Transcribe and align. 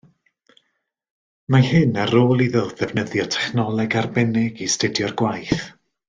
Mae 1.55 1.67
hyn 1.67 1.99
ar 2.05 2.13
ôl 2.21 2.41
iddo 2.47 2.63
ddefnyddio 2.71 3.25
technoleg 3.35 3.97
arbennig 4.05 4.65
i 4.69 4.75
astudio'r 4.75 5.15
gwaith 5.25 5.63